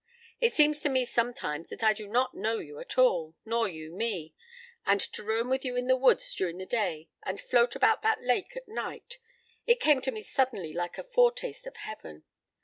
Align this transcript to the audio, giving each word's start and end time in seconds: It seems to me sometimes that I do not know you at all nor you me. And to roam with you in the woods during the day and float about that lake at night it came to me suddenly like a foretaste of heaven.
It 0.39 0.51
seems 0.51 0.79
to 0.79 0.89
me 0.89 1.05
sometimes 1.05 1.69
that 1.69 1.83
I 1.83 1.93
do 1.93 2.07
not 2.07 2.33
know 2.33 2.57
you 2.57 2.79
at 2.79 2.97
all 2.97 3.35
nor 3.45 3.67
you 3.67 3.93
me. 3.95 4.33
And 4.83 4.99
to 4.99 5.23
roam 5.23 5.47
with 5.47 5.63
you 5.63 5.75
in 5.75 5.85
the 5.85 5.95
woods 5.95 6.33
during 6.33 6.57
the 6.57 6.65
day 6.65 7.07
and 7.21 7.39
float 7.39 7.75
about 7.75 8.01
that 8.01 8.23
lake 8.23 8.57
at 8.57 8.67
night 8.67 9.19
it 9.67 9.79
came 9.79 10.01
to 10.01 10.09
me 10.11 10.23
suddenly 10.23 10.73
like 10.73 10.97
a 10.97 11.03
foretaste 11.03 11.67
of 11.67 11.75
heaven. 11.77 12.23